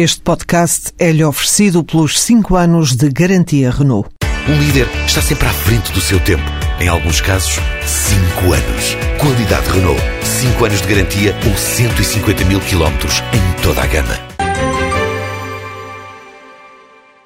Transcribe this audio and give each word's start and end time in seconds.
Este 0.00 0.20
podcast 0.20 0.92
é-lhe 0.96 1.24
oferecido 1.24 1.82
pelos 1.82 2.20
5 2.20 2.54
anos 2.54 2.94
de 2.94 3.08
garantia 3.08 3.68
Renault. 3.68 4.08
Um 4.48 4.56
líder 4.56 4.86
está 5.04 5.20
sempre 5.20 5.48
à 5.48 5.52
frente 5.52 5.90
do 5.90 6.00
seu 6.00 6.22
tempo. 6.22 6.44
Em 6.80 6.86
alguns 6.86 7.20
casos, 7.20 7.54
5 7.84 8.52
anos. 8.52 8.94
Qualidade 9.20 9.68
Renault. 9.68 10.00
5 10.22 10.64
anos 10.64 10.82
de 10.82 10.86
garantia 10.86 11.34
ou 11.44 11.56
150 11.56 12.44
mil 12.44 12.60
quilómetros 12.60 13.14
em 13.34 13.60
toda 13.60 13.82
a 13.82 13.86
gama. 13.88 14.14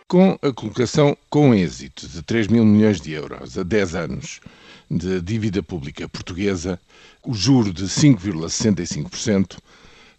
Com 0.08 0.38
a 0.40 0.50
colocação 0.50 1.14
com 1.28 1.54
êxito 1.54 2.08
de 2.08 2.22
3 2.22 2.46
mil 2.46 2.64
milhões 2.64 3.02
de 3.02 3.12
euros 3.12 3.58
a 3.58 3.62
10 3.64 3.94
anos 3.96 4.40
de 4.90 5.20
dívida 5.20 5.62
pública 5.62 6.08
portuguesa, 6.08 6.80
o 7.22 7.34
juro 7.34 7.70
de 7.70 7.84
5,65%, 7.84 9.58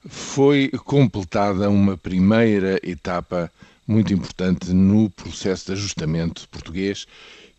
foi 0.07 0.69
completada 0.85 1.69
uma 1.69 1.95
primeira 1.97 2.79
etapa 2.83 3.51
muito 3.87 4.13
importante 4.13 4.73
no 4.73 5.09
processo 5.09 5.67
de 5.67 5.71
ajustamento 5.73 6.47
português, 6.49 7.05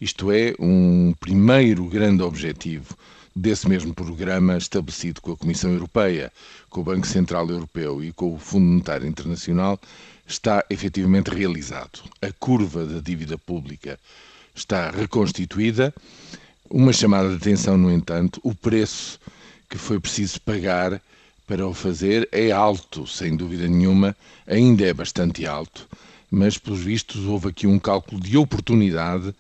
isto 0.01 0.31
é, 0.33 0.55
um 0.59 1.15
primeiro 1.21 1.85
grande 1.87 2.23
objetivo 2.23 2.97
desse 3.35 3.69
mesmo 3.69 3.95
programa 3.95 4.57
estabelecido 4.57 5.21
com 5.21 5.33
a 5.33 5.37
Comissão 5.37 5.73
Europeia, 5.73 6.33
com 6.69 6.81
o 6.81 6.85
Banco 6.85 7.07
Central 7.07 7.49
Europeu 7.49 8.03
e 8.05 8.13
com 8.13 8.35
o 8.35 8.39
Fundo 8.39 8.67
Monetário 8.67 9.07
Internacional, 9.07 9.81
está 10.27 10.65
efetivamente 10.71 11.31
realizado. 11.31 12.03
A 12.23 12.33
curva 12.33 12.85
da 12.85 13.01
dívida 13.01 13.37
pública 13.37 13.99
está 14.55 14.91
reconstituída. 14.91 15.93
Uma 16.71 16.93
chamada 16.93 17.29
de 17.31 17.37
atenção, 17.37 17.77
no 17.77 17.91
entanto, 17.91 18.41
o 18.43 18.55
preço 18.55 19.19
que 19.69 19.77
foi 19.77 19.99
preciso 19.99 20.41
pagar 20.41 21.01
para 21.47 21.67
o 21.67 21.75
fazer 21.75 22.29
é 22.33 22.51
alto, 22.51 23.07
sem 23.07 23.37
dúvida 23.37 23.69
nenhuma, 23.69 24.17
ainda 24.47 24.87
é 24.87 24.95
bastante 24.95 25.47
alto, 25.47 25.89
mas, 26.35 26.59
pelos 26.59 26.81
vistos, 26.81 27.25
houve 27.27 27.49
aqui 27.49 27.67
um 27.67 27.79
cálculo 27.79 28.21
de 28.21 28.37
oportunidade 28.37 29.33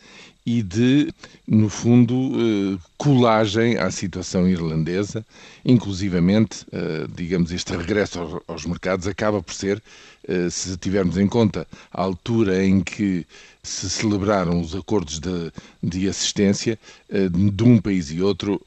e 0.47 0.62
de, 0.62 1.12
no 1.48 1.69
fundo, 1.69 2.14
eh, 2.14 2.78
colagem 2.97 3.78
à 3.78 3.91
situação 3.91 4.47
irlandesa, 4.47 5.27
inclusivamente, 5.65 6.65
eh, 6.70 7.06
digamos, 7.17 7.50
este 7.50 7.75
regresso 7.75 8.42
aos 8.47 8.65
mercados 8.65 9.09
acaba 9.09 9.42
por 9.42 9.55
ser, 9.55 9.83
eh, 10.28 10.48
se 10.50 10.77
tivermos 10.77 11.19
em 11.19 11.27
conta 11.27 11.67
a 11.91 12.03
altura 12.03 12.65
em 12.65 12.81
que 12.81 13.27
se 13.62 13.91
celebraram 13.91 14.61
os 14.61 14.77
acordos 14.77 15.19
de, 15.19 15.50
de 15.83 16.09
assistência 16.09 16.78
de 17.11 17.65
um 17.65 17.81
país 17.81 18.11
e 18.11 18.20
outro, 18.20 18.61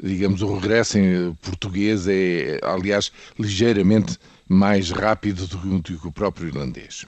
digamos, 0.00 0.42
o 0.42 0.54
regresso 0.54 0.96
em 0.96 1.34
português 1.42 2.06
é, 2.06 2.60
aliás, 2.62 3.10
ligeiramente 3.36 4.16
mais 4.48 4.92
rápido 4.92 5.44
do 5.48 5.82
que 5.82 6.06
o 6.06 6.12
próprio 6.12 6.46
irlandês. 6.46 7.04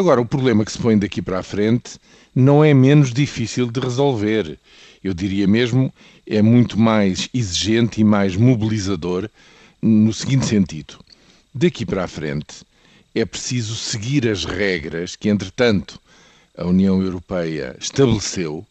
Agora, 0.00 0.18
o 0.18 0.24
problema 0.24 0.64
que 0.64 0.72
se 0.72 0.78
põe 0.78 0.98
daqui 0.98 1.20
para 1.20 1.40
a 1.40 1.42
frente 1.42 1.98
não 2.34 2.64
é 2.64 2.72
menos 2.72 3.12
difícil 3.12 3.70
de 3.70 3.80
resolver. 3.80 4.58
Eu 5.04 5.12
diria 5.12 5.46
mesmo, 5.46 5.92
é 6.26 6.40
muito 6.40 6.80
mais 6.80 7.28
exigente 7.34 8.00
e 8.00 8.04
mais 8.04 8.34
mobilizador 8.34 9.28
no 9.82 10.10
seguinte 10.14 10.46
sentido. 10.46 10.94
Daqui 11.52 11.84
para 11.84 12.04
a 12.04 12.08
frente 12.08 12.64
é 13.14 13.26
preciso 13.26 13.76
seguir 13.76 14.26
as 14.26 14.46
regras 14.46 15.16
que, 15.16 15.28
entretanto, 15.28 16.00
a 16.56 16.64
União 16.64 17.02
Europeia 17.02 17.76
estabeleceu, 17.78 18.66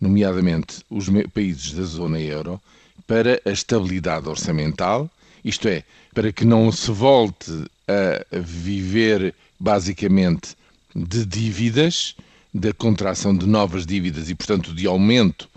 nomeadamente 0.00 0.84
os 0.88 1.08
países 1.34 1.72
da 1.72 1.82
zona 1.82 2.20
euro, 2.20 2.62
para 3.04 3.42
a 3.44 3.50
estabilidade 3.50 4.28
orçamental, 4.28 5.10
isto 5.44 5.66
é, 5.66 5.82
para 6.14 6.30
que 6.32 6.44
não 6.44 6.70
se 6.70 6.92
volte 6.92 7.64
a 7.88 8.38
viver 8.38 9.34
basicamente 9.58 10.56
de 10.94 11.24
dívidas, 11.24 12.14
da 12.52 12.72
contração 12.72 13.36
de 13.36 13.46
novas 13.46 13.84
dívidas 13.84 14.30
e, 14.30 14.34
portanto, 14.34 14.74
de 14.74 14.86
aumento 14.86 15.48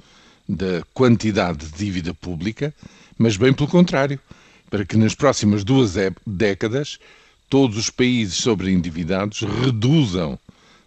da 0.47 0.83
quantidade 0.93 1.65
de 1.67 1.77
dívida 1.77 2.13
pública, 2.13 2.73
mas 3.17 3.37
bem 3.37 3.53
pelo 3.53 3.69
contrário, 3.69 4.19
para 4.69 4.85
que 4.85 4.97
nas 4.97 5.15
próximas 5.15 5.63
duas 5.63 5.93
décadas 6.25 6.99
todos 7.49 7.77
os 7.77 7.89
países 7.89 8.35
sobreendividados 8.35 9.41
reduzam 9.41 10.39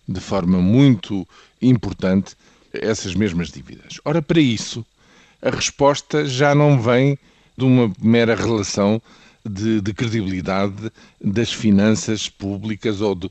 de 0.06 0.20
forma 0.20 0.60
muito 0.60 1.26
importante 1.60 2.34
essas 2.72 3.14
mesmas 3.14 3.50
dívidas. 3.50 4.00
Ora, 4.04 4.20
para 4.20 4.40
isso, 4.40 4.84
a 5.40 5.50
resposta 5.50 6.26
já 6.26 6.54
não 6.54 6.80
vem 6.80 7.18
de 7.56 7.64
uma 7.64 7.92
mera 8.00 8.34
relação 8.34 9.00
de, 9.44 9.80
de 9.80 9.92
credibilidade 9.92 10.90
das 11.22 11.52
finanças 11.52 12.28
públicas 12.28 13.00
ou 13.00 13.14
de, 13.14 13.30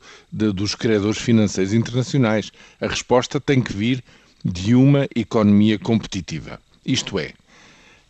dos 0.52 0.76
credores 0.76 1.18
financeiros 1.18 1.74
internacionais. 1.74 2.52
A 2.80 2.88
resposta 2.88 3.40
tem 3.42 3.62
que 3.62 3.74
vir 3.74 4.04
de 4.44 4.76
uma 4.76 5.08
economia 5.16 5.80
competitiva. 5.80 6.60
Isto 6.86 7.18
é, 7.18 7.34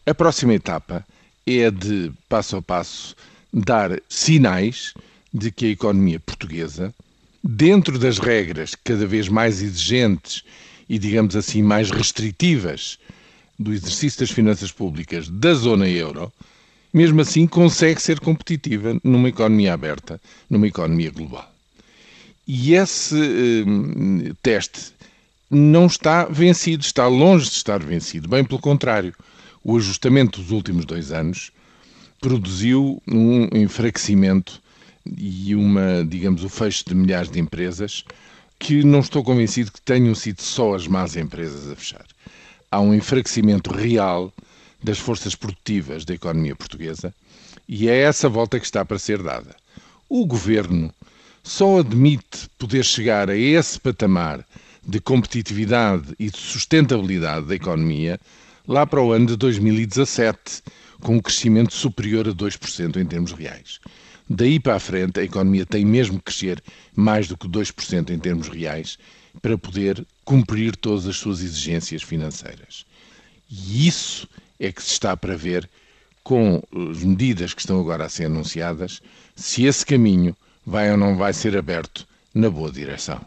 a 0.06 0.14
próxima 0.14 0.53
etapa 0.53 1.06
é 1.46 1.69
de, 1.72 2.12
passo 2.28 2.58
a 2.58 2.62
passo, 2.62 3.16
dar 3.53 4.02
sinais 4.09 4.94
de 5.34 5.52
que 5.52 5.66
a 5.66 5.70
economia 5.70 6.20
portuguesa, 6.20 6.94
dentro 7.44 8.00
das 8.00 8.20
regras 8.20 8.75
cada 8.75 9.06
vez 9.06 9.30
mais 9.30 9.62
exigentes 9.62 10.44
e, 10.90 10.97
digamos 10.97 11.35
assim, 11.35 11.62
mais 11.62 11.91
restritivas 11.91 12.97
do 13.58 13.72
exercício 13.72 14.20
das 14.20 14.31
finanças 14.31 14.72
públicas 14.72 15.30
da 15.30 15.53
zona 15.53 15.88
euro, 15.88 16.31
mesmo 16.93 17.21
assim 17.21 17.47
consegue 17.47 18.01
ser 18.01 18.19
competitiva 18.19 18.99
numa 19.03 19.29
economia 19.29 19.73
aberta, 19.73 20.21
numa 20.49 20.67
economia 20.67 21.09
global. 21.09 21.51
E 22.47 22.73
esse 22.75 23.15
eh, 23.15 24.33
teste 24.41 24.93
não 25.49 25.87
está 25.87 26.25
vencido, 26.25 26.83
está 26.83 27.07
longe 27.07 27.49
de 27.49 27.55
estar 27.55 27.81
vencido. 27.83 28.27
Bem 28.27 28.43
pelo 28.43 28.59
contrário, 28.59 29.13
o 29.63 29.77
ajustamento 29.77 30.41
dos 30.41 30.51
últimos 30.51 30.85
dois 30.85 31.11
anos 31.11 31.51
produziu 32.19 33.01
um 33.07 33.47
enfraquecimento 33.57 34.61
e 35.17 35.55
uma, 35.55 36.05
digamos, 36.07 36.43
o 36.43 36.49
fecho 36.49 36.85
de 36.87 36.95
milhares 36.95 37.29
de 37.29 37.39
empresas 37.39 38.03
que 38.59 38.83
não 38.83 38.99
estou 38.99 39.23
convencido 39.23 39.71
que 39.71 39.81
tenham 39.81 40.15
sido 40.15 40.41
só 40.41 40.73
as 40.73 40.87
más 40.87 41.15
empresas 41.15 41.69
a 41.69 41.75
fechar. 41.75 42.05
Há 42.71 42.79
um 42.79 42.93
enfraquecimento 42.93 43.71
real 43.71 44.33
das 44.83 44.99
forças 44.99 45.33
produtivas 45.33 46.05
da 46.05 46.13
economia 46.13 46.55
portuguesa 46.55 47.13
e 47.67 47.88
é 47.88 48.01
essa 48.01 48.27
volta 48.27 48.59
que 48.59 48.66
está 48.66 48.83
para 48.83 48.99
ser 48.99 49.21
dada. 49.23 49.55
O 50.09 50.25
governo 50.25 50.94
só 51.41 51.79
admite 51.79 52.49
poder 52.57 52.83
chegar 52.83 53.29
a 53.29 53.35
esse 53.35 53.79
patamar 53.79 54.45
de 54.85 54.99
competitividade 54.99 56.13
e 56.19 56.29
de 56.29 56.38
sustentabilidade 56.38 57.47
da 57.47 57.55
economia 57.55 58.19
lá 58.67 58.85
para 58.85 59.01
o 59.01 59.11
ano 59.11 59.27
de 59.27 59.38
2017, 59.38 60.61
com 61.01 61.16
um 61.16 61.22
crescimento 61.22 61.73
superior 61.73 62.27
a 62.27 62.33
2% 62.33 62.97
em 62.97 63.05
termos 63.05 63.31
reais. 63.31 63.79
Daí 64.29 64.59
para 64.59 64.75
a 64.75 64.79
frente, 64.79 65.19
a 65.19 65.23
economia 65.23 65.66
tem 65.66 65.85
mesmo 65.85 66.17
que 66.17 66.25
crescer 66.25 66.63
mais 66.95 67.27
do 67.27 67.38
que 67.38 67.47
2% 67.47 68.09
em 68.09 68.19
termos 68.19 68.47
reais 68.47 68.97
para 69.41 69.57
poder 69.57 70.05
cumprir 70.23 70.75
todas 70.75 71.05
as 71.07 71.17
suas 71.17 71.41
exigências 71.41 72.03
financeiras. 72.03 72.85
E 73.49 73.88
isso 73.88 74.27
é 74.59 74.72
que 74.72 74.81
se 74.81 74.91
está 74.91 75.16
para 75.16 75.36
ver, 75.36 75.69
com 76.24 76.62
as 76.91 77.03
medidas 77.03 77.53
que 77.53 77.62
estão 77.62 77.80
agora 77.80 78.06
a 78.06 78.09
ser 78.09 78.25
anunciadas, 78.25 79.02
se 79.36 79.66
esse 79.66 79.86
caminho 79.86 80.36
vai 80.66 80.90
ou 80.91 80.97
não 80.97 81.18
vai 81.18 81.34
ser 81.34 81.58
aberto 81.58 82.08
na 82.34 82.50
boa 82.50 82.72
direção. 82.72 83.22